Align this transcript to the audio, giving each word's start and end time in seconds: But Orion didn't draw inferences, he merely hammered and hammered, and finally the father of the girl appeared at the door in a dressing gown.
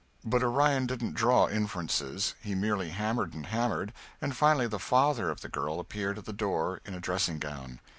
But 0.25 0.41
Orion 0.41 0.87
didn't 0.87 1.13
draw 1.13 1.47
inferences, 1.47 2.33
he 2.41 2.55
merely 2.55 2.89
hammered 2.89 3.35
and 3.35 3.45
hammered, 3.45 3.93
and 4.19 4.35
finally 4.35 4.65
the 4.65 4.79
father 4.79 5.29
of 5.29 5.41
the 5.41 5.47
girl 5.47 5.79
appeared 5.79 6.17
at 6.17 6.25
the 6.25 6.33
door 6.33 6.81
in 6.85 6.95
a 6.95 6.99
dressing 6.99 7.37
gown. 7.37 7.79